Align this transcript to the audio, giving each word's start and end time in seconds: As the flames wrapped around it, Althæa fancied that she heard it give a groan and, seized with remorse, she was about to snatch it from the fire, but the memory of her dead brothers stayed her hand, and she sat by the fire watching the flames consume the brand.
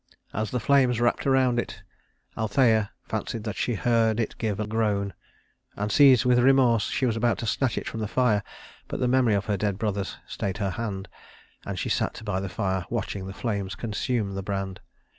As 0.33 0.49
the 0.49 0.59
flames 0.59 0.99
wrapped 0.99 1.27
around 1.27 1.59
it, 1.59 1.83
Althæa 2.35 2.89
fancied 3.03 3.43
that 3.43 3.55
she 3.55 3.75
heard 3.75 4.19
it 4.19 4.33
give 4.39 4.59
a 4.59 4.65
groan 4.65 5.13
and, 5.75 5.91
seized 5.91 6.25
with 6.25 6.39
remorse, 6.39 6.85
she 6.89 7.05
was 7.05 7.15
about 7.15 7.37
to 7.37 7.45
snatch 7.45 7.77
it 7.77 7.87
from 7.87 7.99
the 7.99 8.07
fire, 8.07 8.41
but 8.87 8.99
the 8.99 9.07
memory 9.07 9.35
of 9.35 9.45
her 9.45 9.57
dead 9.57 9.77
brothers 9.77 10.17
stayed 10.25 10.57
her 10.57 10.71
hand, 10.71 11.07
and 11.67 11.77
she 11.77 11.89
sat 11.89 12.19
by 12.25 12.39
the 12.39 12.49
fire 12.49 12.83
watching 12.89 13.27
the 13.27 13.31
flames 13.35 13.75
consume 13.75 14.31
the 14.33 14.41
brand. 14.41 14.79